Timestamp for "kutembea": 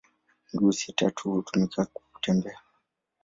2.13-2.59